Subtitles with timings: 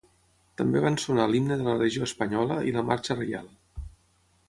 [0.61, 3.57] També van sonar l’himne de la legió espanyola i la ‘Marxa reial’.